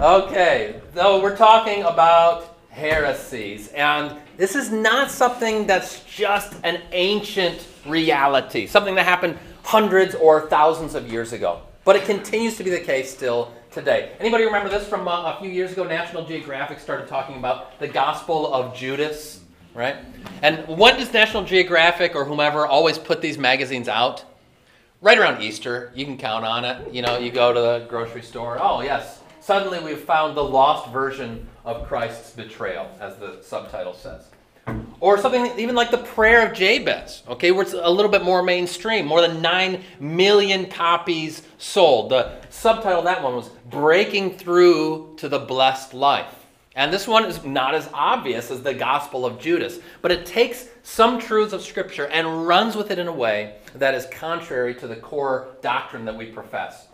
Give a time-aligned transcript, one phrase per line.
[0.00, 7.66] Okay, so we're talking about heresies, and this is not something that's just an ancient
[7.84, 11.62] reality, something that happened hundreds or thousands of years ago.
[11.84, 14.12] But it continues to be the case still today.
[14.20, 15.82] Anybody remember this from uh, a few years ago?
[15.82, 19.40] National Geographic started talking about the Gospel of Judas,
[19.74, 19.96] right?
[20.42, 24.24] And when does National Geographic or whomever always put these magazines out?
[25.00, 25.90] Right around Easter.
[25.96, 26.94] You can count on it.
[26.94, 28.58] You know, you go to the grocery store.
[28.60, 29.17] Oh, yes.
[29.48, 34.28] Suddenly we've found the lost version of Christ's betrayal, as the subtitle says.
[35.00, 38.42] Or something even like the prayer of Jabez, okay, where it's a little bit more
[38.42, 42.10] mainstream, more than 9 million copies sold.
[42.10, 46.44] The subtitle of that one was Breaking Through to the Blessed Life.
[46.76, 50.68] And this one is not as obvious as the Gospel of Judas, but it takes
[50.82, 54.86] some truths of Scripture and runs with it in a way that is contrary to
[54.86, 56.88] the core doctrine that we profess.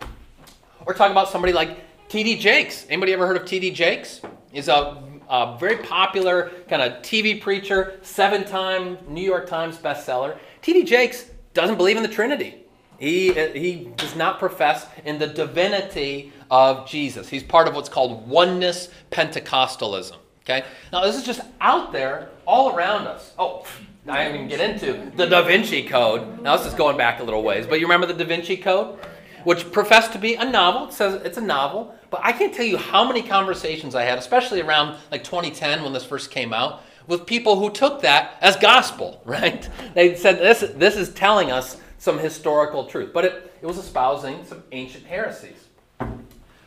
[0.85, 2.37] Or talk about somebody like T.D.
[2.37, 2.85] Jakes.
[2.89, 3.71] Anybody ever heard of T.D.
[3.71, 4.21] Jakes?
[4.51, 10.37] He's a a very popular kind of TV preacher, seven time New York Times bestseller.
[10.61, 10.83] T.D.
[10.83, 12.55] Jakes doesn't believe in the Trinity.
[12.97, 17.27] He, he does not profess in the divinity of Jesus.
[17.27, 20.15] He's part of what's called oneness Pentecostalism.
[20.43, 20.63] Okay?
[20.93, 23.33] Now, this is just out there all around us.
[23.37, 23.65] Oh,
[24.07, 26.41] I didn't even get into the Da Vinci Code.
[26.41, 28.97] Now, this is going back a little ways, but you remember the Da Vinci Code?
[29.45, 30.89] Which professed to be a novel.
[30.89, 34.17] It says it's a novel, but I can't tell you how many conversations I had,
[34.17, 38.57] especially around like 2010 when this first came out, with people who took that as
[38.57, 39.69] gospel, right?
[39.93, 44.43] They said this, this is telling us some historical truth, but it, it was espousing
[44.45, 45.65] some ancient heresies.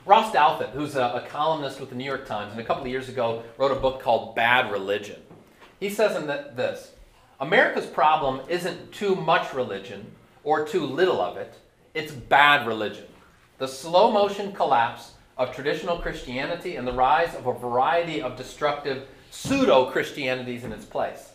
[0.09, 2.89] Ross Douthat, who's a, a, columnist with the New York Times, and a couple of
[2.89, 5.21] years ago wrote a book called Bad Religion.
[5.81, 6.93] He says in the, this
[7.39, 10.13] America's problem isn't too much religion
[10.45, 11.55] or too little of it,
[11.95, 13.07] it's bad religion.
[13.59, 19.07] The slow motion collapse of traditional Christianity and the rise of a variety of destructive
[19.31, 21.33] pseudo Christianities in its place.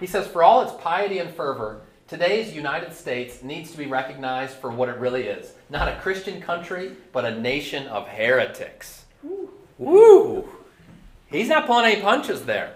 [0.00, 4.56] He says, for all its piety and fervor, today's United States needs to be recognized
[4.56, 9.06] for what it really is not a Christian country, but a nation of heretics.
[9.78, 10.48] Woo!
[11.26, 12.74] He's not pulling any punches there.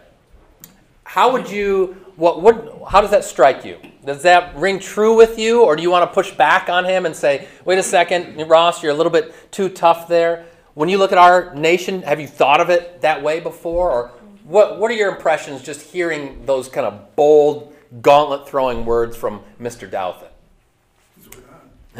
[1.05, 3.79] How would you, what, what, how does that strike you?
[4.05, 7.07] Does that ring true with you, or do you want to push back on him
[7.07, 10.47] and say, wait a second, Ross, you're a little bit too tough there?
[10.75, 13.91] When you look at our nation, have you thought of it that way before?
[13.91, 14.11] Or
[14.45, 19.43] what, what are your impressions just hearing those kind of bold, gauntlet throwing words from
[19.61, 19.93] Mr.
[19.93, 20.15] On.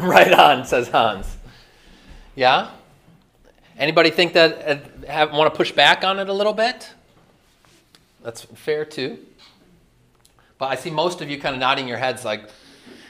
[0.09, 1.37] right on, says Hans.
[2.35, 2.71] Yeah?
[3.79, 4.69] Anybody think that
[5.07, 6.91] uh, have, want to push back on it a little bit?
[8.23, 9.19] That's fair too.
[10.59, 12.49] But I see most of you kind of nodding your heads like,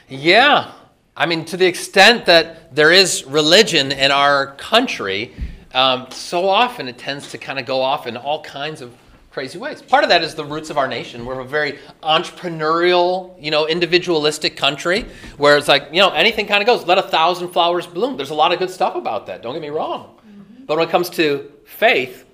[0.09, 0.71] yeah.
[1.15, 5.33] I mean, to the extent that there is religion in our country,
[5.73, 8.95] um, so often it tends to kind of go off in all kinds of
[9.31, 9.81] crazy ways.
[9.81, 11.25] Part of that is the roots of our nation.
[11.25, 15.05] We're a very entrepreneurial, you know, individualistic country
[15.37, 16.85] where it's like, you know, anything kind of goes.
[16.87, 18.17] Let a thousand flowers bloom.
[18.17, 19.43] There's a lot of good stuff about that.
[19.43, 20.17] Don't get me wrong.
[20.27, 20.65] Mm-hmm.
[20.65, 22.25] But when it comes to faith,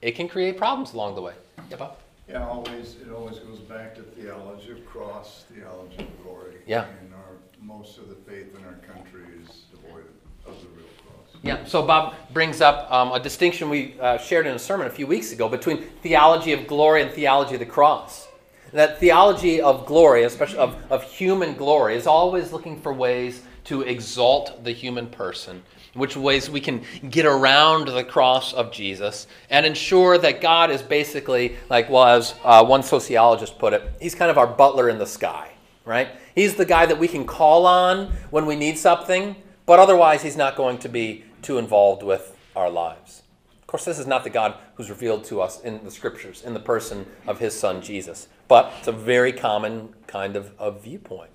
[0.00, 1.34] it can create problems along the way.
[1.70, 1.96] Yeah, Bob?
[2.28, 6.56] Yeah, always, it always goes back to theology of cross, theology of glory.
[6.66, 6.86] Yeah.
[7.00, 10.04] And our, most of the faith in our country is devoid
[10.46, 11.36] of the real cross.
[11.42, 14.90] Yeah, so Bob brings up um, a distinction we uh, shared in a sermon a
[14.90, 18.28] few weeks ago between theology of glory and theology of the cross.
[18.72, 23.82] That theology of glory, especially of, of human glory, is always looking for ways to
[23.82, 25.62] exalt the human person
[25.94, 30.82] which ways we can get around the cross of Jesus and ensure that God is
[30.82, 34.98] basically, like, well, as uh, one sociologist put it, he's kind of our butler in
[34.98, 35.50] the sky,
[35.84, 36.08] right?
[36.34, 39.36] He's the guy that we can call on when we need something,
[39.66, 43.22] but otherwise, he's not going to be too involved with our lives.
[43.60, 46.54] Of course, this is not the God who's revealed to us in the scriptures, in
[46.54, 51.30] the person of his son Jesus, but it's a very common kind of, of viewpoint.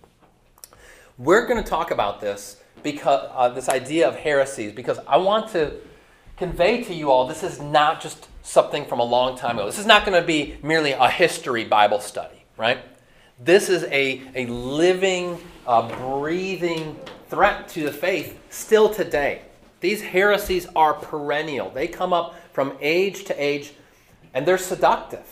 [1.17, 5.49] We're going to talk about this because uh, this idea of heresies because I want
[5.51, 5.73] to
[6.37, 9.65] convey to you all this is not just something from a long time ago.
[9.65, 12.79] This is not going to be merely a history Bible study, right?
[13.39, 15.89] This is a, a living, uh,
[16.19, 16.97] breathing
[17.29, 19.41] threat to the faith still today.
[19.79, 21.69] These heresies are perennial.
[21.69, 23.73] They come up from age to age,
[24.33, 25.25] and they're seductive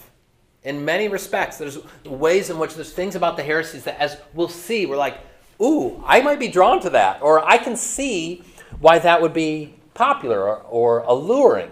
[0.64, 1.58] in many respects.
[1.58, 5.18] There's ways in which there's things about the heresies that, as we'll see, we're like,
[5.62, 8.44] ooh, I might be drawn to that, or I can see
[8.80, 11.72] why that would be popular or, or alluring.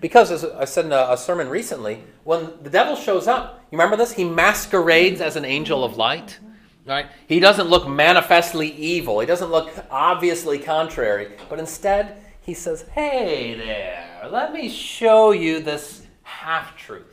[0.00, 3.78] Because, as I said in a, a, sermon recently, when the devil shows up, you
[3.78, 4.12] remember this?
[4.12, 6.38] He masquerades as an angel of light.
[6.84, 7.06] Right?
[7.26, 9.18] He doesn't look manifestly evil.
[9.18, 11.32] He doesn't look obviously contrary.
[11.48, 14.28] But instead, he says, Hey there.
[14.30, 17.12] Let me show you this half truth,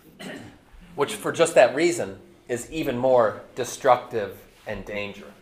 [0.96, 4.38] which, for just that reason, is even more destructive
[4.68, 5.33] and dangerous.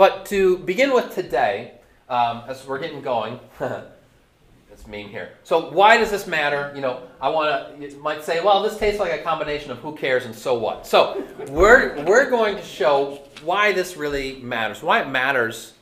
[0.00, 1.72] But to begin with today,
[2.08, 5.32] um, as we're getting going, this mean here.
[5.44, 6.72] So why does this matter?
[6.74, 7.86] You know, I want to.
[7.86, 10.86] You might say, well, this tastes like a combination of who cares and so what.
[10.86, 14.82] So we're we're going to show why this really matters.
[14.82, 15.74] Why it matters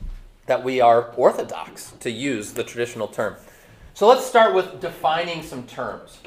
[0.47, 3.37] that we are orthodox, to use the traditional term.
[3.95, 6.19] So let's start with defining some terms.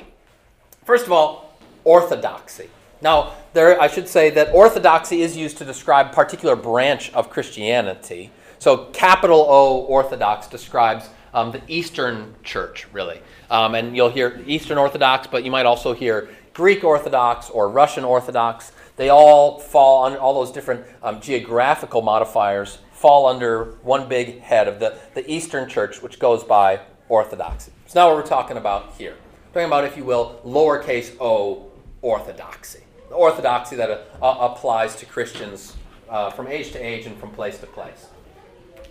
[0.86, 2.70] First of all, orthodoxy.
[3.01, 8.31] Now, there, I should say that orthodoxy is used to describe particular branch of Christianity.
[8.59, 13.21] So, capital O Orthodox describes um, the Eastern Church, really.
[13.50, 18.03] Um, and you'll hear Eastern Orthodox, but you might also hear Greek Orthodox or Russian
[18.03, 18.71] Orthodox.
[18.98, 24.68] They all fall on all those different um, geographical modifiers fall under one big head
[24.68, 27.71] of the, the Eastern Church, which goes by Orthodoxy.
[27.88, 29.15] So now what we're talking about here.
[29.48, 31.71] We're talking about, if you will, lowercase o
[32.01, 32.81] orthodoxy.
[33.12, 35.75] Orthodoxy that uh, applies to Christians
[36.10, 38.08] uh, from age to age and from place to place.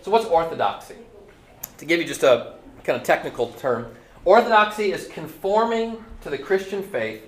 [0.01, 0.95] So what's orthodoxy?
[1.77, 3.93] To give you just a kind of technical term,
[4.25, 7.23] orthodoxy is conforming to the Christian faith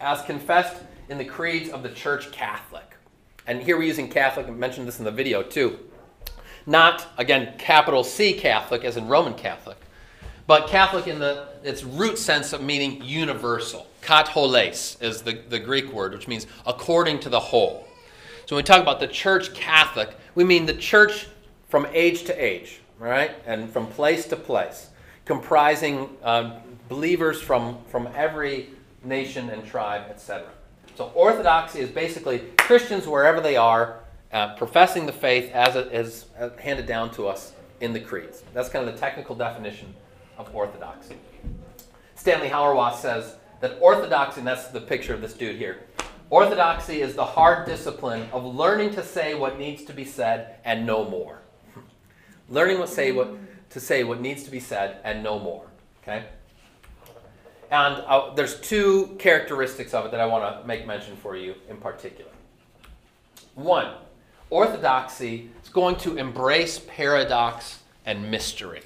[0.00, 2.96] as confessed in the creeds of the Church Catholic.
[3.46, 5.78] And here we're using Catholic, I mentioned this in the video too.
[6.66, 9.76] Not, again, capital C Catholic as in Roman Catholic,
[10.46, 13.86] but Catholic in the its root sense of meaning universal.
[14.04, 17.88] Katholes is the, the Greek word, which means according to the whole.
[18.46, 21.26] So when we talk about the church Catholic, we mean the church
[21.68, 23.32] from age to age, right?
[23.46, 24.90] And from place to place,
[25.24, 26.52] comprising um,
[26.88, 28.68] believers from, from every
[29.02, 30.48] nation and tribe, etc.
[30.96, 34.00] So orthodoxy is basically Christians wherever they are,
[34.32, 38.42] uh, professing the faith as it is uh, handed down to us in the creeds.
[38.52, 39.94] That's kind of the technical definition
[40.36, 41.16] of orthodoxy.
[42.14, 45.84] Stanley Hauerwas says that orthodoxy, and that's the picture of this dude here,
[46.28, 50.84] orthodoxy is the hard discipline of learning to say what needs to be said and
[50.84, 51.40] no more.
[52.50, 53.34] learning what say what
[53.70, 55.64] to say what needs to be said and no more.
[56.02, 56.26] Okay.
[57.70, 61.54] And uh, there's two characteristics of it that I want to make mention for you
[61.70, 62.30] in particular.
[63.54, 63.94] One,
[64.50, 68.82] orthodoxy is going to embrace paradox and mystery.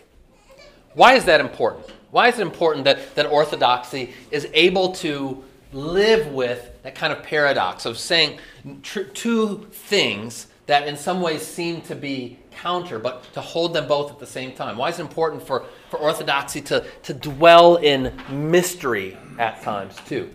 [0.95, 1.98] Why is that important?
[2.11, 7.23] Why is it important that, that orthodoxy is able to live with that kind of
[7.23, 8.39] paradox of saying
[8.83, 13.87] tr- two things that in some ways seem to be counter, but to hold them
[13.87, 14.77] both at the same time?
[14.77, 20.31] Why is it important for, for orthodoxy to, to dwell in mystery at times, too?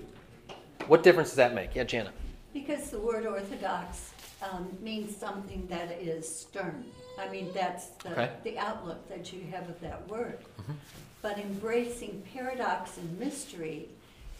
[0.87, 1.75] What difference does that make?
[1.75, 2.11] Yeah, Jana.
[2.53, 4.11] Because the word orthodox
[4.41, 6.83] um, means something that is stern.
[7.19, 8.29] I mean, that's the, Okay.
[8.43, 10.39] the outlook that you have of that word.
[11.23, 13.87] But embracing paradox and mystery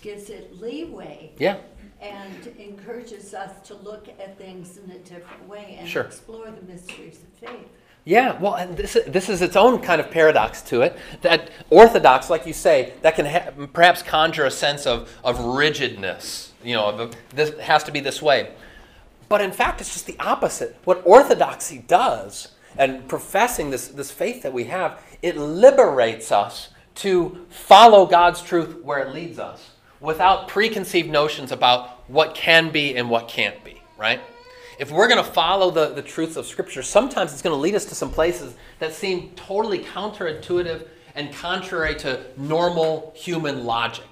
[0.02, 1.58] gives it leeway Yeah,
[2.02, 6.04] and encourages us to look at things in a different way and Sure.
[6.04, 7.68] explore the mysteries of faith.
[8.04, 10.98] Yeah, well, and this, this is its own kind of paradox to it.
[11.22, 16.52] That orthodox, like you say, that can ha- perhaps conjure a sense of, of rigidness.
[16.66, 18.52] You know, of, this has to be this way.
[19.30, 20.76] But in fact, it's just the opposite.
[20.84, 27.46] What orthodoxy does, and professing this, this faith that we have, it liberates us to
[27.50, 33.10] follow God's truth where it leads us without preconceived notions about what can be and
[33.10, 34.20] what can't be, right?
[34.80, 37.76] If we're going to follow the, the truths of Scripture, sometimes it's going to lead
[37.76, 44.06] us to some places that seem totally counterintuitive and contrary to normal human logic.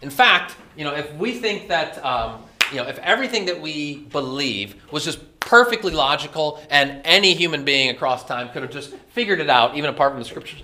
[0.00, 3.98] In fact, you know, if we think that, um, you know, if everything that we
[4.04, 9.40] believe was just perfectly logical and any human being across time could have just figured
[9.40, 10.62] it out, even apart from the Scriptures,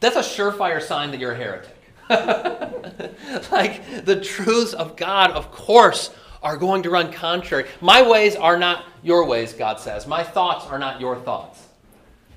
[0.00, 1.74] that's a surefire sign that you're a heretic.
[3.50, 6.10] like the truths of God, of course,
[6.42, 7.66] are going to run contrary.
[7.80, 10.06] My ways are not your ways, God says.
[10.06, 11.66] My thoughts are not your thoughts.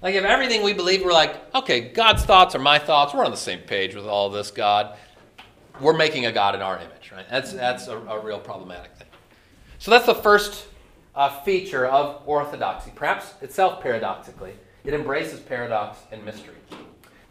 [0.01, 3.13] Like if everything we believe, we're like, okay, God's thoughts are my thoughts.
[3.13, 4.98] We're on the same page with all this, God.
[5.80, 7.25] We're making a God in our image, right?
[7.30, 9.08] That's that's a, a real problematic thing.
[9.77, 10.68] So that's the first
[11.15, 12.91] uh, feature of orthodoxy.
[12.96, 14.53] Perhaps itself paradoxically,
[14.84, 16.56] it embraces paradox and mystery.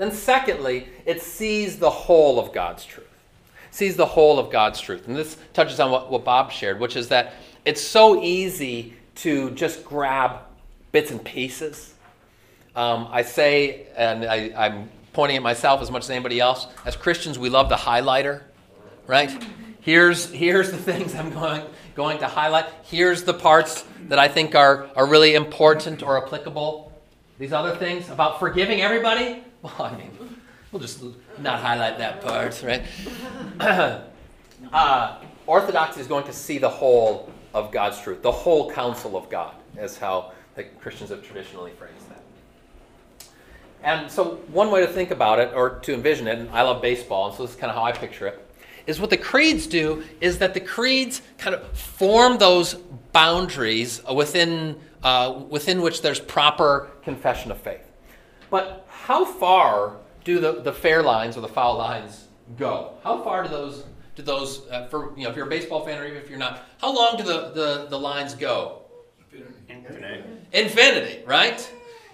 [0.00, 3.06] Then, secondly, it sees the whole of God's truth.
[3.70, 5.06] Sees the whole of God's truth.
[5.06, 7.34] And this touches on what, what Bob shared, which is that
[7.66, 10.38] it's so easy to just grab
[10.90, 11.92] bits and pieces.
[12.74, 16.96] Um, I say, and I, I'm pointing at myself as much as anybody else, as
[16.96, 18.44] Christians, we love the highlighter,
[19.06, 19.30] right?
[19.82, 21.62] Here's, here's the things I'm going,
[21.94, 22.64] going to highlight.
[22.84, 26.90] Here's the parts that I think are, are really important or applicable.
[27.38, 30.10] These other things about forgiving everybody, well, I mean,
[30.72, 31.02] We'll just
[31.38, 32.84] not highlight that part, right?
[34.72, 39.28] uh, orthodoxy is going to see the whole of God's truth, the whole counsel of
[39.28, 42.22] God, is how the Christians have traditionally phrased that.
[43.82, 46.80] And so, one way to think about it, or to envision it, and I love
[46.80, 48.46] baseball, and so this is kind of how I picture it,
[48.86, 52.74] is what the creeds do is that the creeds kind of form those
[53.10, 57.89] boundaries within, uh, within which there's proper confession of faith.
[58.50, 62.26] But how far do the, the fair lines or the foul lines
[62.58, 62.94] go?
[63.02, 63.84] How far do those,
[64.16, 66.38] do those uh, for, you know, if you're a baseball fan or even if you're
[66.38, 68.82] not, how long do the, the, the lines go?
[69.68, 70.24] Infinity.
[70.52, 71.72] Infinity, right?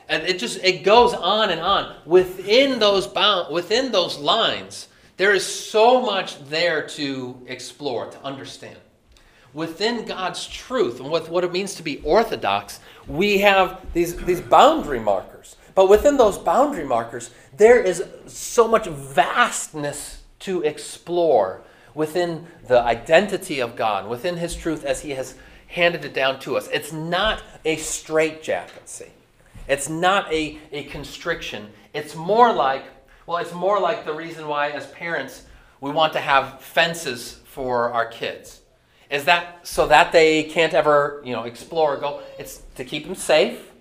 [0.09, 1.97] And it just, it goes on and on.
[2.05, 8.77] Within those bound, within those lines, there is so much there to explore, to understand.
[9.55, 14.41] Within God's truth and what, what it means to be orthodox, we have these, these
[14.41, 15.56] boundary markers.
[15.77, 21.63] But within those boundary markers, there is so much vastness to explore
[21.95, 25.37] within the identity of God, within His truth as He has
[25.69, 26.69] handed it down to us.
[26.73, 29.07] It's not a straitjacket, see.
[29.69, 31.69] It's not a, a constriction.
[31.95, 32.85] It's more like
[33.27, 35.43] well, it's more like the reason why, as parents,
[35.81, 38.61] we want to have fences for our kids.
[39.11, 42.23] Is that so that they can't ever, you know, explore or go?
[42.39, 43.73] It's to keep them safe.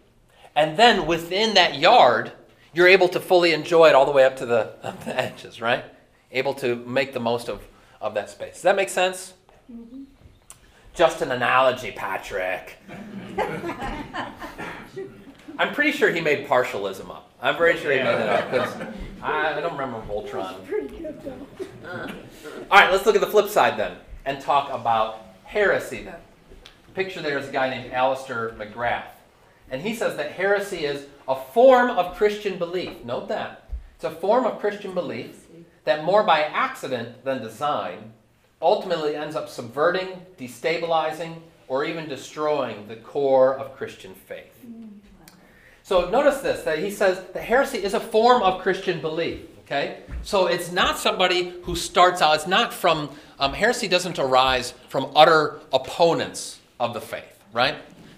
[0.55, 2.31] And then within that yard,
[2.74, 5.62] you're able to fully enjoy it all the way up to the, up the edges,
[5.62, 5.83] right?
[6.31, 7.62] Able to make the most of,
[8.01, 8.53] of that space.
[8.53, 9.33] Does that make sense?
[9.71, 10.03] Mm-hmm.
[10.93, 12.77] Just an analogy, Patrick.
[15.57, 17.29] I'm pretty sure he made partialism up.
[17.41, 18.74] I'm very sure he made it up because
[19.21, 20.55] I, I, don't remember Voltron.
[22.71, 26.15] All right, let's look at the flip side then and talk about heresy then.
[26.88, 29.14] The picture there is a guy named Alister McGrath.
[29.69, 33.03] And he says that heresy is a form of Christian belief.
[33.03, 33.69] Note that.
[33.95, 35.48] It's a form of Christian belief
[35.86, 38.13] that more by accident than design
[38.62, 40.07] ultimately ends up subverting,
[40.38, 44.65] destabilizing, or even destroying the core of Christian faith.
[45.84, 49.41] So notice this that he says that heresy is a form of Christian belief.
[49.65, 50.01] Okay?
[50.22, 55.12] So it's not somebody who starts out, it's not from, um, heresy doesn't arise from
[55.15, 57.75] utter opponents of the faith, right?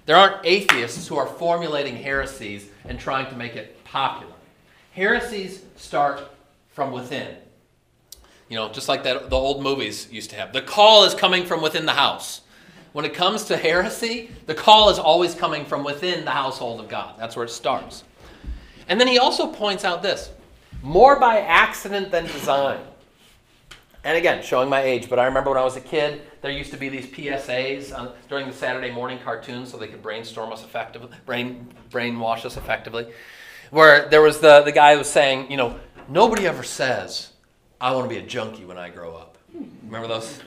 [0.07, 4.31] There aren't atheists who are formulating heresies and trying to make it popular.
[4.93, 6.31] Heresies start
[6.69, 7.35] from within.
[8.47, 10.53] You know, just like that the old movies used to have.
[10.53, 12.39] The call is coming from within the house.
[12.93, 16.87] When it comes to heresy, the call is always coming from within the household of
[16.87, 17.15] God.
[17.19, 18.05] That's where it starts.
[18.87, 20.31] And then he also points out this
[20.81, 22.79] more by accident than design.
[24.03, 26.71] And again, showing my age, but I remember when I was a kid, there used
[26.71, 30.63] to be these PSAs on, during the Saturday morning cartoons so they could brainstorm us
[30.63, 33.07] effectively, brain, brainwash us effectively,
[33.71, 37.31] where there was the, the guy who was saying, you know, nobody ever says,
[37.81, 39.37] I want to be a junkie when I grow up.
[39.83, 40.39] Remember those?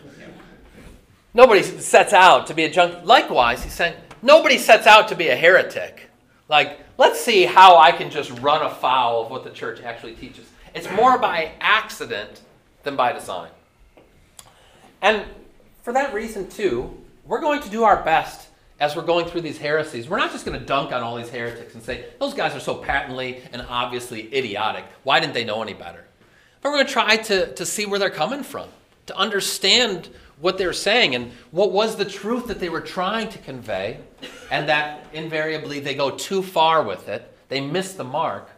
[1.35, 3.05] Nobody sets out to be a junkie.
[3.05, 6.11] Likewise, he's saying, nobody sets out to be a heretic.
[6.49, 10.47] Like, let's see how I can just run afoul of what the church actually teaches.
[10.75, 12.41] It's more by accident
[12.83, 13.51] than by design.
[15.03, 15.25] And
[15.83, 18.49] for that reason, too, we're going to do our best
[18.81, 20.09] as we're going through these heresies.
[20.09, 22.61] We're not just going to dunk on all these heretics and say, those guys are
[22.61, 24.85] so patently and obviously idiotic.
[25.03, 26.05] Why didn't they know any better?
[26.63, 28.69] But we're going to try to, to see where they're coming from,
[29.07, 30.09] to understand
[30.41, 34.01] what they're saying and what was the truth that they were trying to convey,
[34.51, 37.31] and that invariably they go too far with it.
[37.49, 38.49] They miss the mark.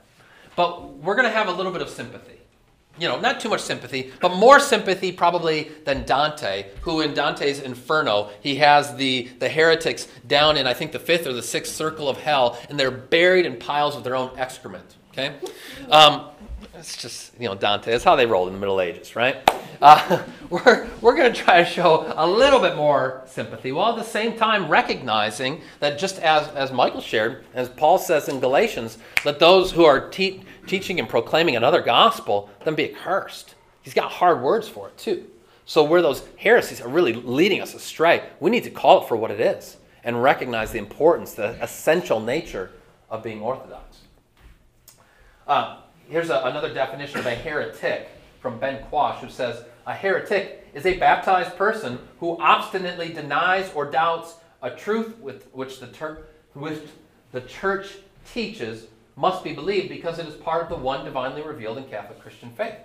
[0.54, 2.38] But we're going to have a little bit of sympathy.
[2.98, 7.58] You know, not too much sympathy, but more sympathy probably than Dante, who in Dante's
[7.58, 11.74] Inferno, he has the, the heretics down in, I think, the fifth or the sixth
[11.74, 14.96] circle of hell, and they're buried in piles of their own excrement.
[15.10, 15.34] Okay?
[15.90, 16.28] Um,
[16.82, 17.92] it's just, you know, Dante.
[17.92, 19.36] That's how they rolled in the Middle Ages, right?
[19.80, 20.20] Uh,
[20.50, 24.04] we're we're going to try to show a little bit more sympathy while at the
[24.04, 29.38] same time recognizing that just as, as Michael shared, as Paul says in Galatians, that
[29.38, 33.54] those who are te- teaching and proclaiming another gospel, then be accursed.
[33.82, 35.26] He's got hard words for it, too.
[35.64, 39.16] So where those heresies are really leading us astray, we need to call it for
[39.16, 42.72] what it is and recognize the importance, the essential nature
[43.08, 43.98] of being orthodox.
[45.46, 45.81] Uh,
[46.12, 48.08] here's a, another definition of a heretic
[48.40, 53.90] from Ben Quash, who says a heretic is a baptized person who obstinately denies or
[53.90, 56.80] doubts a truth with which the, ter- which
[57.32, 57.96] the church
[58.32, 62.20] teaches must be believed because it is part of the one divinely revealed in Catholic
[62.20, 62.76] Christian faith.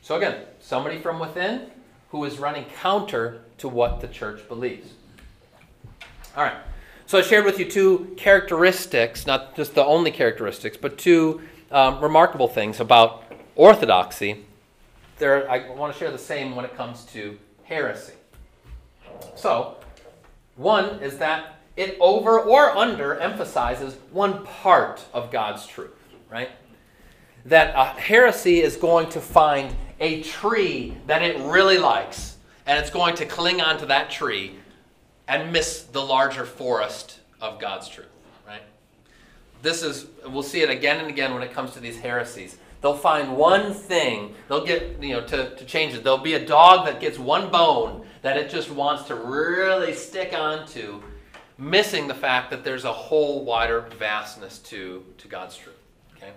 [0.00, 1.70] So again, somebody from within
[2.10, 4.92] who is running counter to what the church believes.
[6.36, 6.56] All right.
[7.06, 12.00] So I shared with you two characteristics, not just the only characteristics, but two um,
[12.00, 14.44] remarkable things about orthodoxy,
[15.18, 18.12] there I want to share the same when it comes to heresy.
[19.34, 19.76] So,
[20.56, 25.96] one is that it over or under emphasizes one part of God's truth,
[26.30, 26.50] right?
[27.44, 32.90] That a heresy is going to find a tree that it really likes, and it's
[32.90, 34.56] going to cling onto that tree
[35.28, 38.06] and miss the larger forest of God's truth?
[39.62, 42.58] This is, we'll see it again and again when it comes to these heresies.
[42.82, 46.04] They'll find one thing, they'll get, you know, to, to change it.
[46.04, 50.32] There'll be a dog that gets one bone that it just wants to really stick
[50.34, 51.02] onto,
[51.58, 55.76] missing the fact that there's a whole wider vastness to, to God's truth.
[56.16, 56.32] Okay?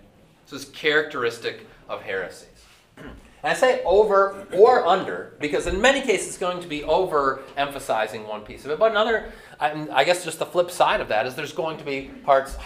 [0.49, 2.47] This is characteristic of heresies.
[3.41, 7.41] And I say over or under because in many cases it's going to be over
[7.55, 8.79] emphasizing one piece of it.
[8.79, 11.85] But another, I, I guess just the flip side of that is there's going to
[11.85, 12.57] be parts.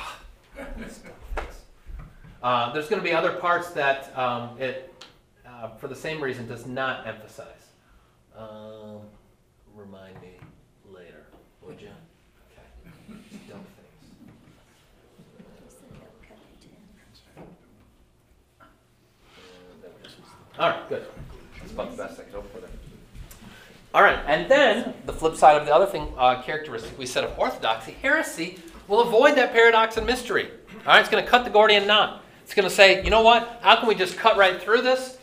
[2.43, 5.05] Uh, there's going to be other parts that um, it,
[5.47, 7.47] uh, for the same reason, does not emphasize.
[8.37, 8.99] Um,
[9.73, 10.37] remind me
[10.91, 11.23] later,
[11.61, 11.87] would you?
[12.51, 13.19] Okay.
[13.49, 14.11] Dumb things.
[20.59, 21.05] All right, good.
[21.59, 22.69] That's about the best I could hope for there.
[23.93, 27.23] All right, and then the flip side of the other thing, uh, characteristic we said
[27.23, 30.49] of orthodoxy, heresy will avoid that paradox and mystery.
[30.85, 32.23] All right, it's going to cut the Gordian knot.
[32.43, 33.59] It's going to say, you know what?
[33.61, 35.17] How can we just cut right through this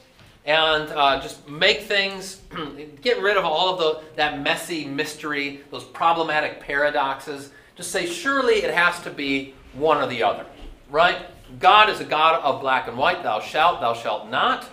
[0.46, 2.40] and uh, just make things,
[3.02, 7.50] get rid of all of the, that messy mystery, those problematic paradoxes?
[7.76, 10.46] Just say, surely it has to be one or the other,
[10.90, 11.18] right?
[11.58, 13.22] God is a God of black and white.
[13.22, 14.68] Thou shalt, thou shalt not.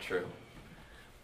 [0.00, 0.26] True.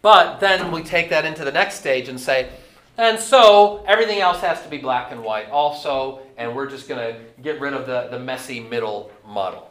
[0.01, 2.49] But then we take that into the next stage and say,
[2.97, 7.13] and so everything else has to be black and white also, and we're just going
[7.13, 9.69] to get rid of the, the messy middle muddle.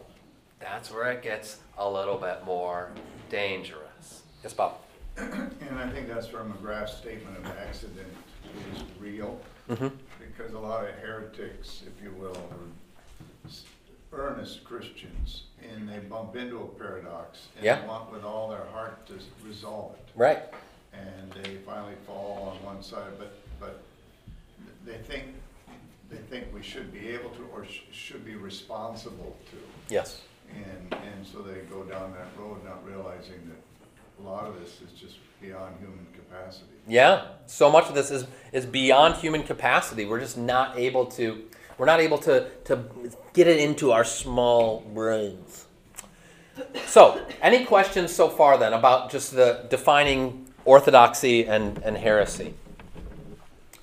[0.60, 2.90] That's where it gets a little bit more
[3.28, 4.22] dangerous.
[4.42, 4.74] Yes, Bob?
[5.16, 8.08] And I think that's where McGrath's statement of accident
[8.74, 9.88] is real, Mm-hmm.
[10.18, 12.36] because a lot of heretics, if you will,
[14.12, 17.80] are earnest Christians, and they bump into a paradox, and Yeah.
[17.80, 19.14] they want with all their heart to
[19.46, 20.08] resolve it.
[20.16, 20.42] Right.
[20.92, 23.80] and they finally fall on one side, but, but
[24.84, 25.26] they think,
[26.10, 29.56] they think we should be able to, or sh- should be responsible to.
[29.92, 30.22] Yes.
[30.52, 34.80] And, and so they go down that road not realizing that a lot of this
[34.82, 36.66] is just beyond human capacity.
[36.86, 37.26] Yeah.
[37.46, 40.04] So much of this is, is beyond human capacity.
[40.04, 41.44] We're just not able to,
[41.78, 42.84] we're not able to, to
[43.32, 45.66] get it into our small brains.
[46.86, 52.54] So, any questions so far then about just the defining orthodoxy and, and heresy?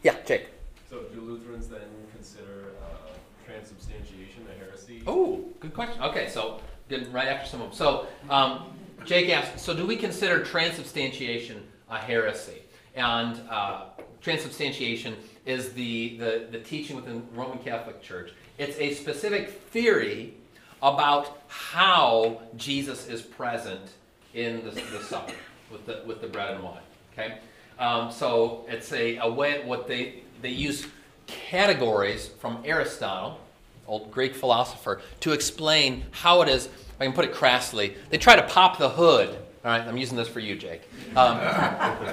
[0.03, 0.49] Yeah, Jake.
[0.89, 1.76] So do Lutherans then
[2.13, 3.09] consider uh,
[3.45, 5.03] transubstantiation a heresy?
[5.07, 6.01] Oh, good question.
[6.01, 7.77] Okay, so good, right after some of them.
[7.77, 12.61] So um, Jake asked, so do we consider transubstantiation a heresy?
[12.95, 13.85] And uh,
[14.21, 18.33] transubstantiation is the, the, the teaching within the Roman Catholic Church.
[18.57, 20.33] It's a specific theory
[20.81, 23.91] about how Jesus is present
[24.33, 25.33] in the, the supper
[25.71, 26.81] with the, with the bread and wine.
[27.13, 27.39] Okay?
[27.79, 30.87] Um, so it's a, a way, what they, they use
[31.27, 33.39] categories from Aristotle
[33.87, 36.69] old Greek philosopher, to explain how it is.
[36.99, 39.29] I can put it crassly, they try to pop the hood.
[39.29, 40.81] All right, I'm using this for you, Jake.
[41.15, 41.39] Um,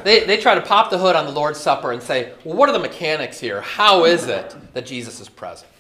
[0.05, 2.69] they, they try to pop the hood on the Lord's Supper and say, well, what
[2.69, 3.61] are the mechanics here?
[3.61, 5.71] How is it that Jesus is present?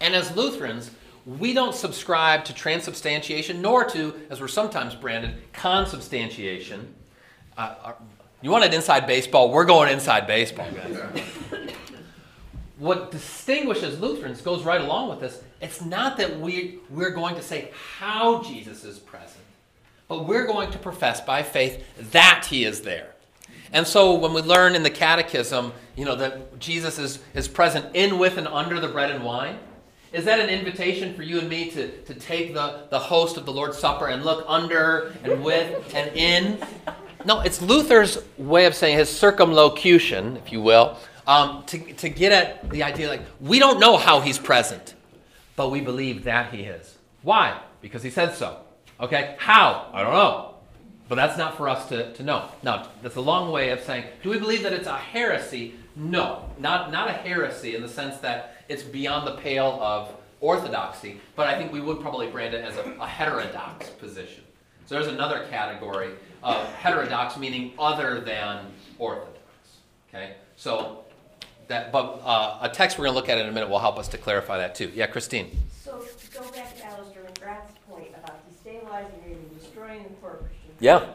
[0.00, 0.90] And as Lutherans,
[1.26, 6.94] we don't subscribe to transubstantiation, nor to, as we're sometimes branded, consubstantiation.
[7.56, 7.92] Uh, uh,
[8.40, 9.50] you wanted inside baseball?
[9.50, 11.22] We're going inside baseball, guys
[12.82, 15.40] what distinguishes Lutherans goes right along with this.
[15.60, 19.44] It's not that we, we're going to say how Jesus is present,
[20.08, 23.10] but we're going to profess by faith that he is there.
[23.72, 27.86] And so when we learn in the catechism, you know, that Jesus is, is present
[27.94, 29.60] in, with, and under the bread and wine,
[30.12, 33.46] is that an invitation for you and me to, to take the, the host of
[33.46, 36.58] the Lord's Supper and look under and with and in?
[37.24, 42.32] No, it's Luther's way of saying his circumlocution, if you will, um, to, to get
[42.32, 44.94] at the idea like, we don't know how he's present,
[45.56, 46.96] but we believe that he is.
[47.22, 47.60] Why?
[47.80, 48.58] Because he said so.
[49.00, 49.36] Okay?
[49.38, 49.90] How?
[49.92, 50.54] I don't know.
[51.08, 52.48] But that's not for us to, to know.
[52.62, 55.74] Now, that's a long way of saying, do we believe that it's a heresy?
[55.94, 61.20] No, not, not a heresy in the sense that it's beyond the pale of orthodoxy,
[61.36, 64.42] but I think we would probably brand it as a, a heterodox position.
[64.86, 68.66] So there's another category of heterodox, meaning other than
[68.98, 69.38] orthodox.
[70.08, 70.34] Okay?
[70.56, 71.01] So
[71.72, 73.98] that, but uh, a text we're going to look at in a minute will help
[73.98, 74.90] us to clarify that too.
[74.94, 75.50] Yeah, Christine.
[75.82, 80.40] So to go back to Alister McGrath's point about destabilizing and destroying the core
[80.80, 81.06] Yeah.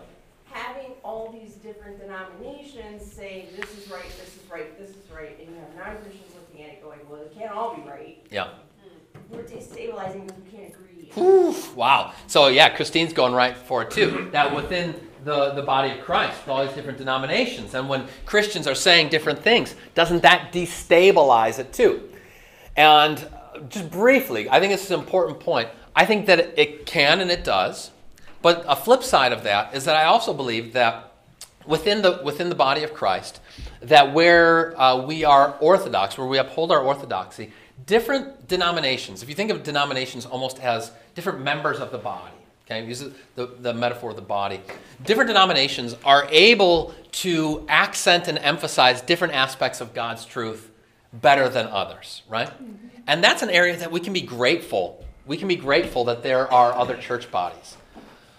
[0.52, 5.38] having all these different denominations saying this is right, this is right, this is right,
[5.40, 8.26] and you have non-Christians looking at it going, well, it can't all be right.
[8.32, 8.50] Yeah.
[9.30, 11.12] We're destabilizing because we can't agree.
[11.18, 12.14] Oof, wow.
[12.28, 14.30] So yeah, Christine's going right for it too.
[14.32, 14.94] That within
[15.28, 19.10] the, the body of Christ, with all these different denominations, and when Christians are saying
[19.10, 22.10] different things, doesn't that destabilize it too?
[22.76, 25.70] And uh, just briefly, I think this is an important point.
[25.96, 27.92] I think that it can and it does.
[28.42, 31.12] But a flip side of that is that I also believe that
[31.66, 33.42] within the within the body of Christ,
[33.82, 37.52] that where uh, we are orthodox, where we uphold our orthodoxy,
[37.86, 39.24] different denominations.
[39.24, 42.37] If you think of denominations almost as different members of the body,
[42.70, 43.04] okay, use
[43.36, 44.60] the, the metaphor of the body.
[45.04, 50.70] Different denominations are able to accent and emphasize different aspects of God's truth
[51.14, 52.52] better than others, right?
[53.08, 55.04] And that's an area that we can be grateful.
[55.26, 57.78] We can be grateful that there are other church bodies.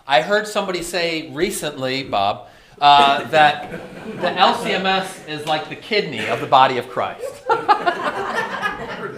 [0.07, 2.49] I heard somebody say recently, Bob,
[2.81, 7.45] uh, that the LCMS is like the kidney of the body of Christ.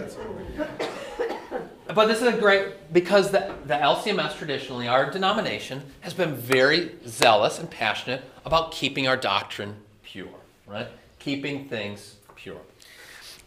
[1.93, 6.95] But this is a great, because the, the LCMS traditionally, our denomination, has been very
[7.05, 10.27] zealous and passionate about keeping our doctrine pure,
[10.67, 10.87] right?
[11.19, 12.61] Keeping things pure.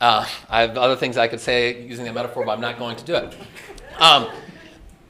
[0.01, 2.97] Uh, I have other things I could say using that metaphor, but I'm not going
[2.97, 3.35] to do it.
[3.99, 4.29] Um,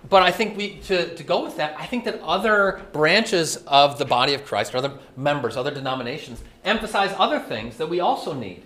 [0.08, 3.98] but I think we to, to go with that, I think that other branches of
[3.98, 8.32] the body of Christ, or other members, other denominations, emphasize other things that we also
[8.34, 8.62] need.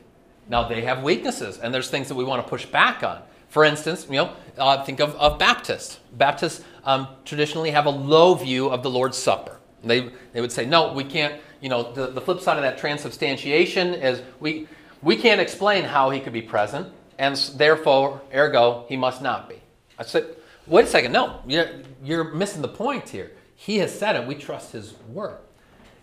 [0.48, 3.22] Now they have weaknesses, and there's things that we want to push back on.
[3.48, 5.98] For instance, you know, uh, think of, of Baptists.
[6.12, 9.58] Baptists um, traditionally have a low view of the Lord's Supper.
[9.82, 12.78] They, they would say, no, we can't, you know, the, the flip side of that
[12.78, 14.66] transubstantiation is we,
[15.02, 19.56] we can't explain how he could be present, and therefore, ergo, he must not be.
[19.98, 21.68] I said, wait a second, no, you're,
[22.02, 23.32] you're missing the point here.
[23.54, 25.38] He has said it, we trust his word.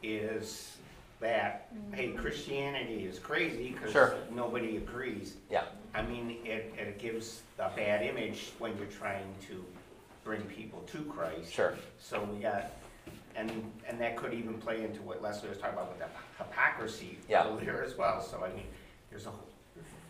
[0.04, 0.75] is
[1.20, 1.94] that, mm-hmm.
[1.94, 4.16] hey, Christianity is crazy because Sure.
[4.34, 5.36] nobody agrees.
[5.50, 5.64] Yeah.
[5.94, 9.64] I mean, it, it gives a bad image when you're trying to
[10.24, 11.54] bring people to Christ.
[11.54, 11.76] Sure.
[12.00, 12.72] So we got,
[13.36, 16.08] and, and that could even play into what Leslie was talking about with the
[16.44, 17.48] hypocrisy Yeah.
[17.48, 18.22] earlier as well.
[18.22, 18.66] So I mean,
[19.10, 19.48] there's a whole,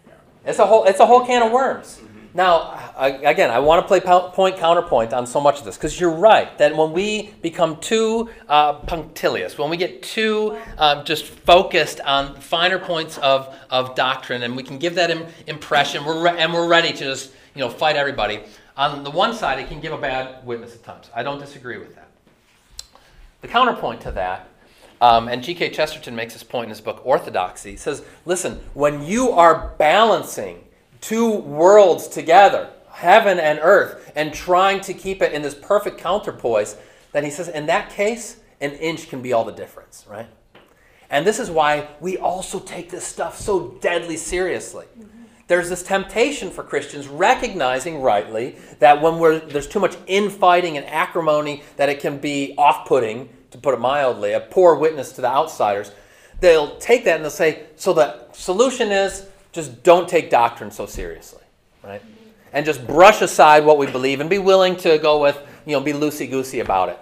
[0.08, 0.14] yeah.
[0.46, 2.00] It's a whole it's a whole can of worms.
[2.02, 2.15] Mm-hmm.
[2.36, 6.12] Now, again, I want to play point counterpoint on so much of this because you're
[6.12, 12.02] right that when we become too uh, punctilious, when we get too um, just focused
[12.02, 16.38] on finer points of, of doctrine, and we can give that Im- impression, we're re-
[16.38, 18.42] and we're ready to just you know fight everybody.
[18.76, 21.10] On the one side, it can give a bad witness at times.
[21.16, 22.10] I don't disagree with that.
[23.40, 24.50] The counterpoint to that,
[25.00, 25.70] um, and G.K.
[25.70, 30.65] Chesterton makes this point in his book Orthodoxy, says, listen, when you are balancing
[31.06, 36.78] two worlds together, heaven and earth, and trying to keep it in this perfect counterpoise,
[37.12, 40.26] then he says, in that case, an inch can be all the difference, right?
[41.12, 44.86] And this is why we also take this stuff so deadly seriously.
[45.48, 51.62] There's this temptation for Christians, recognizing rightly that when there's too much infighting and acrimony,
[51.78, 55.30] that it can be off putting, to put it mildly, a poor witness to the
[55.30, 55.92] outsiders.
[56.40, 60.86] They'll take that and they'll say, so the solution is just don't take doctrine so
[60.86, 61.44] seriously,
[61.82, 62.02] right?
[62.52, 65.80] And just brush aside what we believe and be willing to go with, you know,
[65.80, 67.00] be loosey goosey about it.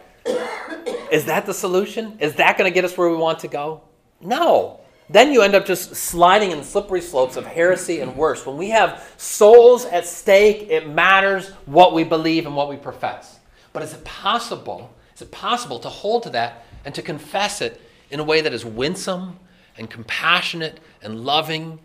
[1.12, 2.18] Is that the solution?
[2.20, 3.82] Is that going to get us where we want to go?
[4.22, 4.80] No.
[5.10, 8.46] then you end up just sliding in slippery slopes of heresy and worse.
[8.46, 13.40] When we have souls at stake, it matters what we believe and what we profess.
[13.74, 14.94] But is it possible?
[15.14, 18.54] Is it possible to hold to that and to confess it in a way that
[18.54, 19.40] is winsome
[19.78, 21.80] and compassionate and loving,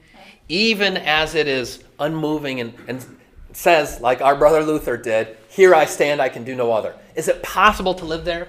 [0.49, 3.05] even as it is unmoving and, and
[3.53, 6.95] says, like our brother Luther did, Here I stand, I can do no other?
[7.15, 8.49] Is it possible to live there?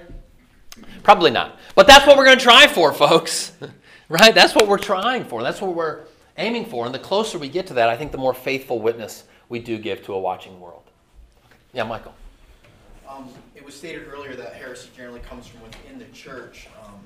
[1.02, 1.58] Probably not.
[1.74, 3.52] But that's what we're going to try for, folks.
[4.08, 4.34] right?
[4.34, 5.42] That's what we're trying for.
[5.42, 6.04] That's what we're
[6.36, 6.86] aiming for.
[6.86, 9.78] And the closer we get to that, I think the more faithful witness we do
[9.78, 10.82] give to a watching world.
[11.72, 12.14] Yeah, Michael.
[13.08, 16.68] Um, it was stated earlier that heresy generally comes from within the church.
[16.84, 17.00] Um,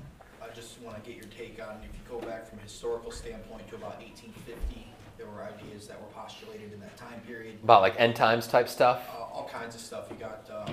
[0.55, 3.67] just want to get your take on, if you go back from a historical standpoint
[3.69, 4.87] to about 1850,
[5.17, 7.57] there were ideas that were postulated in that time period.
[7.63, 9.07] About like end times type stuff?
[9.13, 10.05] Uh, all kinds of stuff.
[10.09, 10.71] You got uh,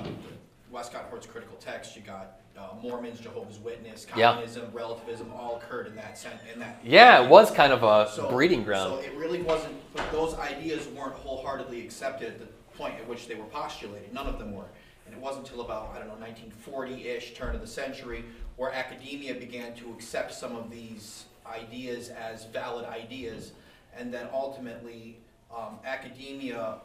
[0.71, 1.97] Westcott Hort's critical text.
[1.97, 4.33] You got uh, Mormons, Jehovah's Witness, Yeah.
[4.33, 6.41] communism, relativism, all occurred in that sense.
[6.53, 6.81] In that.
[6.85, 8.93] Yeah, it was kind of a So- breeding ground.
[9.03, 13.27] So it really wasn't, but those ideas weren't wholeheartedly accepted at the point at which
[13.27, 14.13] they were postulated.
[14.13, 14.67] None of them were.
[15.07, 18.25] And it wasn't until about, I don't know, 1940-ish, turn of the century,
[18.63, 23.51] where academia began to accept some of these ideas as valid ideas.
[23.99, 25.19] And then ultimately,
[25.53, 26.77] um, academia,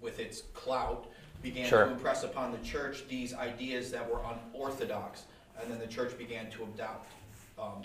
[0.00, 1.08] with its clout,
[1.42, 1.86] began Sure.
[1.86, 5.24] to impress upon the church these ideas that were unorthodox.
[5.60, 7.10] And then the church began to adopt
[7.58, 7.82] um,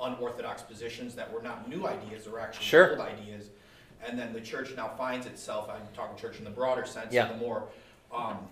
[0.00, 2.90] unorthodox positions that were not new ideas, they were actually Sure.
[2.90, 3.50] old ideas.
[4.04, 7.28] And then the church now finds itself, I'm talking church in the broader sense, Yeah.
[7.28, 7.68] the more
[8.12, 8.48] um,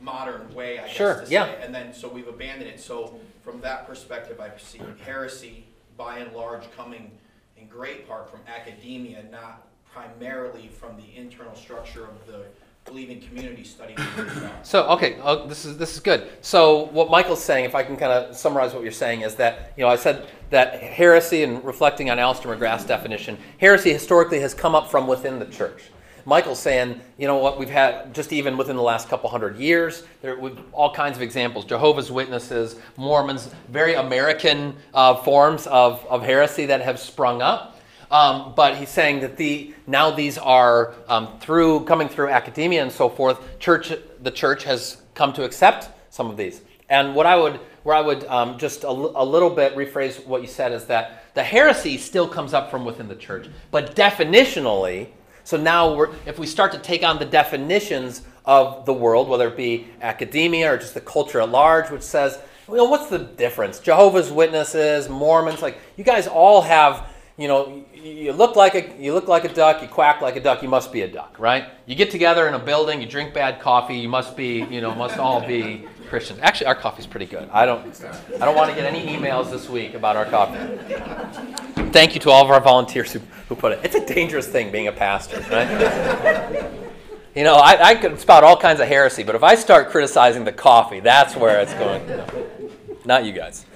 [0.00, 1.32] modern way, I guess Sure, to say.
[1.32, 1.46] yeah.
[1.62, 2.80] And then, so we've abandoned it.
[2.80, 5.64] So from that perspective, I see heresy,
[5.96, 7.10] by and large, coming
[7.56, 12.44] in great part from academia, not primarily from the internal structure of the
[12.86, 14.50] believing community studying the Word.
[14.62, 16.28] So okay, oh, this is this is good.
[16.40, 19.72] So what Michael's saying, if I can kind of summarize what you're saying, is that
[19.76, 24.54] you know I said that heresy, and reflecting on Alister McGrath's definition, heresy historically has
[24.54, 25.82] come up from within the church.
[26.30, 30.04] Michael's saying, you know what, we've had just even within the last couple hundred years,
[30.22, 36.22] there we've all kinds of examples: Jehovah's Witnesses, Mormons, very American uh, forms of, of
[36.22, 37.80] heresy that have sprung up.
[38.12, 42.92] Um, but he's saying that the now these are um, through coming through academia and
[42.92, 43.58] so forth.
[43.58, 46.60] Church, the church has come to accept some of these.
[46.88, 50.48] And what I would, where I would um, just a little bit rephrase what you
[50.48, 55.08] said is that the heresy still comes up from within the church, but definitionally.
[55.44, 59.56] So now, if we start to take on the definitions of the world, whether it
[59.56, 63.80] be academia or just the culture at large, which says, you know, what's the difference?
[63.80, 67.08] Jehovah's Witnesses, Mormons, like you guys all have
[67.40, 70.40] you know, you look like a you look like a duck, you quack like a
[70.40, 71.70] duck, you must be a duck, right?
[71.86, 74.94] You get together in a building, you drink bad coffee, you must be, you know,
[74.94, 76.40] must all be Christians.
[76.42, 77.48] Actually, our coffee's pretty good.
[77.50, 77.80] I don't
[78.34, 80.58] I don't want to get any emails this week about our coffee.
[81.92, 83.80] Thank you to all of our volunteers who, who put it.
[83.82, 86.70] It's a dangerous thing being a pastor, right?
[87.32, 90.42] You know, I, I could spout all kinds of heresy, but if I start criticizing
[90.42, 92.04] the coffee, that's where it's going.
[92.08, 92.26] No,
[93.04, 93.66] not you guys.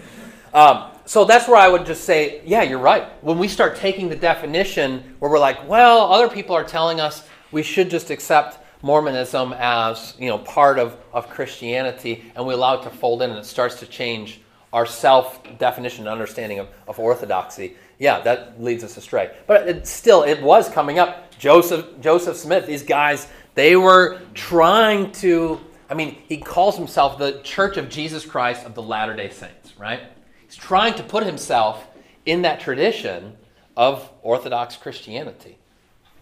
[0.52, 3.04] Um, so that's where I would just say, yeah, you're right.
[3.22, 7.28] When we start taking the definition where we're like, well, other people are telling us
[7.52, 12.80] we should just accept Mormonism as you know part of, of Christianity, and we allow
[12.80, 14.40] it to fold in, and it starts to change
[14.72, 17.76] our self definition and understanding of, of orthodoxy.
[17.98, 19.34] Yeah, that leads us astray.
[19.46, 21.36] But it still, it was coming up.
[21.38, 25.60] Joseph Joseph Smith, these guys, they were trying to.
[25.90, 29.78] I mean, he calls himself the Church of Jesus Christ of the Latter Day Saints,
[29.78, 30.00] right?
[30.46, 31.86] He's trying to put himself
[32.26, 33.36] in that tradition
[33.76, 35.58] of Orthodox Christianity.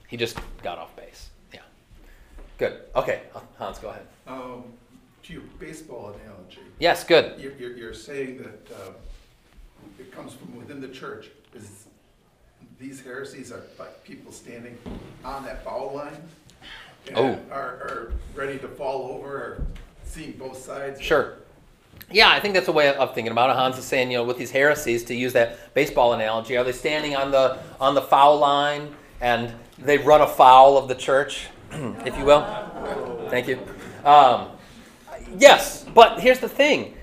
[0.09, 1.31] He just got off base.
[1.55, 1.61] Yeah.
[2.59, 2.81] Good.
[2.97, 3.23] Okay,
[3.59, 4.07] Hans, go ahead.
[4.27, 4.65] Um,
[5.23, 7.41] to your baseball analogy, Yes, good.
[7.41, 8.91] you're, you're, you're saying that, uh,
[9.99, 11.29] it comes from within the church.
[11.55, 11.87] Is,
[12.79, 14.79] these heresies are like people standing
[15.25, 16.17] on that foul line?
[17.09, 17.39] and Oh.
[17.51, 19.67] Are, are ready to fall over, or
[20.05, 21.01] seeing both sides?
[21.01, 21.35] Sure.
[22.11, 23.57] Yeah, I think that's a way of thinking about it.
[23.57, 26.73] Hans is saying, you know, with these heresies, to use that baseball analogy, are they
[26.73, 32.17] standing on the on the foul line and they run afoul of the church, if
[32.19, 32.43] you will?
[33.31, 33.59] Thank you.
[34.05, 34.49] Um,
[35.39, 36.95] yes, but here's the thing.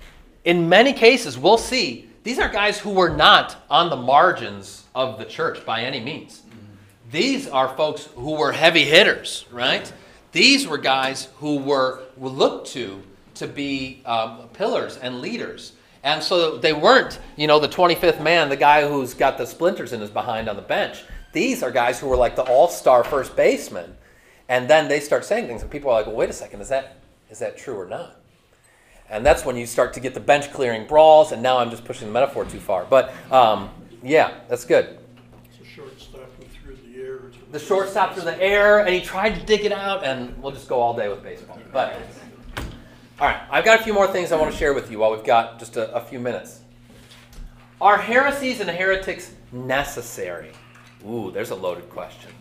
[0.45, 5.17] In many cases, we'll see these are guys who were not on the margins of
[5.17, 6.43] the church by any means.
[7.11, 9.91] These are folks who were heavy hitters, right?
[10.31, 13.01] These were guys who were, looked to
[13.35, 15.71] to be um, pillars and leaders.
[16.03, 19.93] And so they weren't, you know, the 25th man, the guy who's got the splinters
[19.93, 21.03] in his behind on the bench.
[21.31, 23.95] These are guys who were like the all-star first baseman.
[24.49, 26.69] And then they start saying things, and people are like, well, wait a second, is
[26.69, 26.97] that,
[27.29, 28.18] is that true or not?
[29.09, 31.83] And that's when you start to get the bench clearing brawls, and now I'm just
[31.83, 32.85] pushing the metaphor too far.
[32.85, 33.69] But um,
[34.03, 34.99] yeah, that's good.
[35.59, 36.29] A shortstop
[36.63, 37.19] threw the air.
[37.51, 40.69] The shortstop through the air, and he tried to dig it out, and we'll just
[40.69, 41.59] go all day with baseball.
[41.73, 41.95] But
[43.19, 45.11] all right, I've got a few more things I want to share with you while
[45.11, 46.61] we've got just a, a few minutes.
[47.81, 50.51] Are heresies and heretics necessary?
[51.05, 52.31] Ooh, there's a loaded question.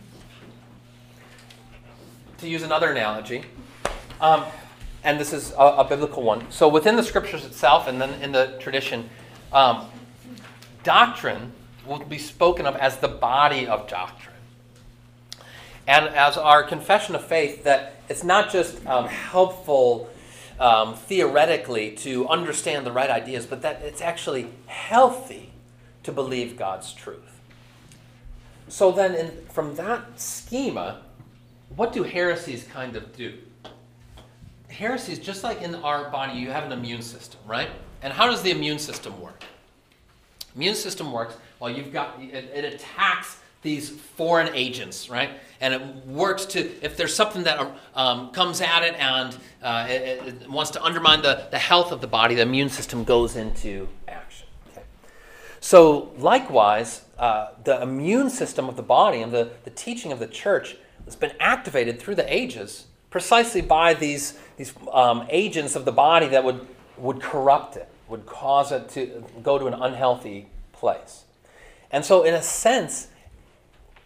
[2.39, 3.45] To use another analogy,
[4.21, 4.45] um,
[5.05, 6.51] and this is a, a, biblical one.
[6.51, 9.09] So within the scriptures itself, and then in the tradition,
[9.53, 9.87] um,
[10.83, 11.53] doctrine
[11.87, 14.35] will be spoken of as the body of doctrine.
[15.87, 20.11] And as our confession of faith, that it's not just um, helpful
[20.61, 25.51] um, theoretically to understand the right ideas, but that it's actually healthy
[26.03, 27.41] to believe God's truth.
[28.69, 31.01] So then, in, from that schema,
[31.75, 33.39] what do heresies kind of do?
[34.69, 37.69] Heresies, just like in our body, you have an immune system, right?
[38.03, 39.43] And how does the immune system work?
[40.55, 41.71] Immune system works well.
[41.71, 45.31] You've got it, it attacks these foreign agents, right?
[45.61, 47.61] And it works to, if there's something that
[47.95, 52.01] um, comes at it and uh, it, it, wants to undermine the, the health of
[52.01, 54.47] the body, the immune system goes into action.
[54.71, 54.83] Okay?
[55.59, 60.29] So, likewise, uh, the immune system of the body and the, the teaching of the
[60.29, 65.93] church has been activated through the ages precisely by these, these um, agents of the
[65.93, 66.67] body that would,
[66.97, 71.25] would corrupt it, would cause it to go to an unhealthy place.
[71.91, 73.09] And so, in a sense,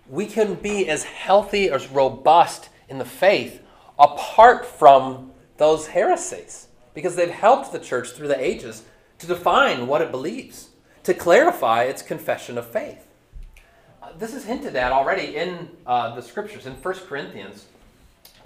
[0.08, 3.62] we can be as healthy, as robust in the faith
[3.98, 8.82] apart from those heresies because they've helped the church through the ages
[9.18, 10.70] to define what it believes,
[11.04, 13.06] to clarify its confession of faith.
[14.02, 16.66] Uh, this is hinted at already in uh, the scriptures.
[16.66, 17.66] In 1 Corinthians,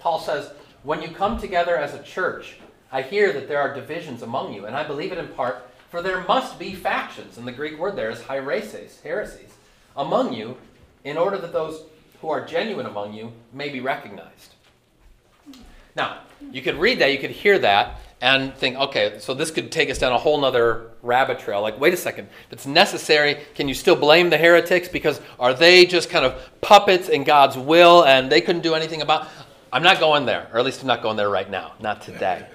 [0.07, 2.55] Paul says, When you come together as a church,
[2.93, 6.01] I hear that there are divisions among you, and I believe it in part, for
[6.01, 7.37] there must be factions.
[7.37, 9.53] And the Greek word there is hiereses, heresies,
[9.97, 10.55] among you,
[11.03, 11.81] in order that those
[12.21, 14.53] who are genuine among you may be recognized.
[15.93, 16.19] Now,
[16.53, 19.89] you could read that, you could hear that, and think, okay, so this could take
[19.89, 21.61] us down a whole nother rabbit trail.
[21.61, 24.87] Like, wait a second, if it's necessary, can you still blame the heretics?
[24.87, 29.01] Because are they just kind of puppets in God's will and they couldn't do anything
[29.01, 29.27] about
[29.71, 32.45] I'm not going there, or at least I'm not going there right now, not today.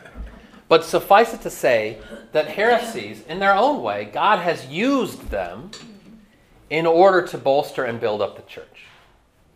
[0.69, 1.99] But suffice it to say
[2.33, 5.71] that heresies, in their own way, God has used them
[6.71, 8.87] in order to bolster and build up the church.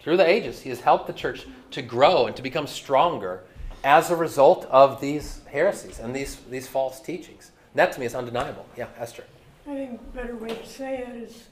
[0.01, 3.43] Through the ages, he has helped the church to grow and to become stronger
[3.83, 7.51] as a result of these heresies and these, these false teachings.
[7.73, 8.67] And that to me is undeniable.
[8.77, 9.25] Yeah, Esther.
[9.67, 11.45] I think a better way to say it is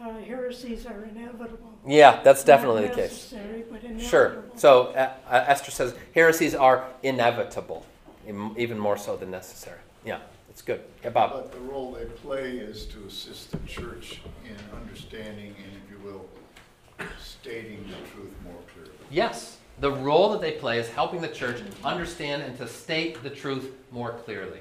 [0.00, 1.78] uh, heresies are inevitable.
[1.86, 3.34] Yeah, that's definitely Not the case.
[3.70, 4.00] but.
[4.00, 4.44] Sure.
[4.56, 7.84] So uh, uh, Esther says heresies are inevitable,
[8.26, 9.78] even more so than necessary.
[10.04, 10.18] Yeah.
[10.50, 10.82] It's good.
[11.04, 11.30] Yeah, Bob.
[11.32, 16.04] But the role they play is to assist the church in understanding and, if you
[16.04, 16.26] will,
[17.18, 18.90] stating the truth more clearly.
[19.10, 19.58] Yes.
[19.78, 23.70] The role that they play is helping the church understand and to state the truth
[23.92, 24.58] more clearly.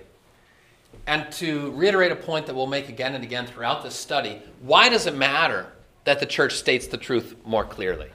[1.07, 4.89] And to reiterate a point that we'll make again and again throughout this study, why
[4.89, 5.71] does it matter
[6.03, 8.09] that the church states the truth more clearly?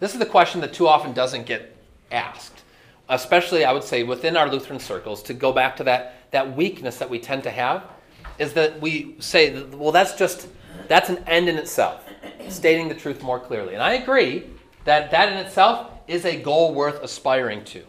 [0.00, 1.76] This is the question that too often doesn't get
[2.10, 2.62] asked,
[3.08, 6.98] especially, I would say, within our Lutheran circles, to go back to that that weakness
[6.98, 7.84] that we tend to have
[8.38, 10.48] is that we say, well, that's just,
[10.88, 12.08] that's an end in itself,
[12.48, 13.74] stating the truth more clearly.
[13.74, 14.44] And I agree
[14.84, 17.84] that that in itself is a goal worth aspiring to.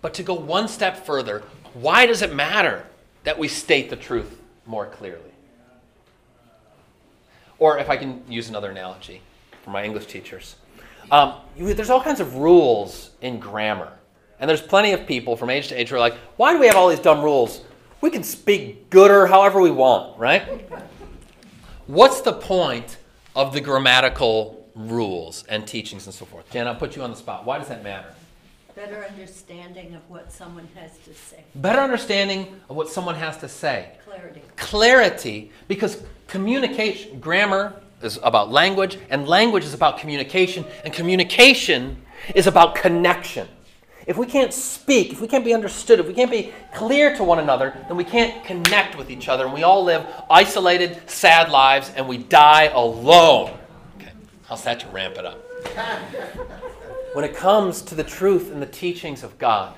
[0.00, 1.42] But to go one step further,
[1.74, 2.84] why does it matter
[3.24, 5.20] that we state the truth more clearly?
[7.58, 9.20] Or if I can use another analogy
[9.62, 10.56] for my English teachers,
[11.10, 13.92] um, you, there's all kinds of rules in grammar.
[14.40, 16.66] And there's plenty of people from age to age who are like, why do we
[16.66, 17.62] have all these dumb rules?
[18.00, 20.68] We can speak gooder however we want, right?
[21.86, 22.96] What's the point
[23.36, 26.50] of the grammatical rules and teachings and so forth?
[26.50, 27.44] Jen, I'll put you on the spot.
[27.44, 28.12] Why does that matter?
[28.74, 31.44] Better understanding of what someone has to say.
[31.54, 33.90] Better understanding of what someone has to say.
[34.04, 34.42] Clarity.
[34.56, 41.98] Clarity, because communication, grammar is about language, and language is about communication, and communication
[42.34, 43.46] is about connection.
[44.06, 47.22] If we can't speak, if we can't be understood, if we can't be clear to
[47.22, 49.44] one another, then we can't connect with each other.
[49.44, 53.56] And we all live isolated, sad lives, and we die alone.
[53.98, 54.12] Okay,
[54.46, 55.38] how's that to ramp it up?
[57.12, 59.74] when it comes to the truth and the teachings of God,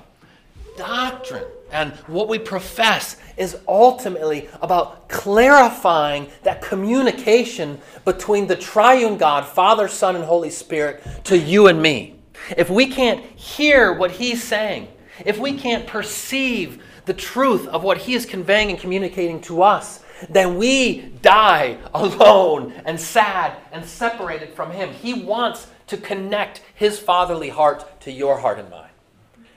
[0.77, 9.45] doctrine and what we profess is ultimately about clarifying that communication between the triune God,
[9.45, 12.15] Father, Son, and Holy Spirit, to you and me
[12.57, 14.87] if we can't hear what he's saying,
[15.25, 20.01] if we can't perceive the truth of what He is conveying and communicating to us,
[20.29, 24.91] then we die alone and sad and separated from Him.
[24.93, 28.89] He wants to connect His fatherly heart to your heart and mine.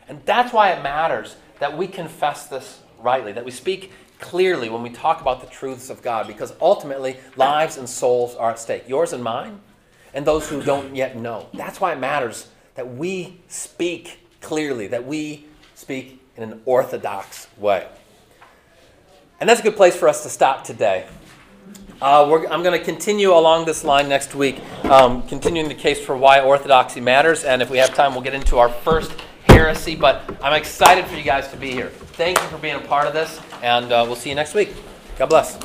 [0.08, 4.82] And that's why it matters that we confess this rightly, that we speak clearly when
[4.82, 8.88] we talk about the truths of God, because ultimately lives and souls are at stake
[8.88, 9.60] yours and mine,
[10.14, 11.46] and those who don't yet know.
[11.54, 17.86] That's why it matters that we speak clearly, that we speak in an orthodox way.
[19.40, 21.06] And that's a good place for us to stop today.
[22.01, 26.16] Uh, I'm going to continue along this line next week, um, continuing the case for
[26.16, 27.42] why orthodoxy matters.
[27.42, 29.12] And if we have time, we'll get into our first
[29.49, 29.96] heresy.
[29.96, 31.88] But I'm excited for you guys to be here.
[31.88, 34.74] Thank you for being a part of this, and uh, we'll see you next week.
[35.18, 35.59] God bless.